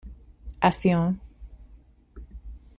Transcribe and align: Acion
Acion 0.69 1.13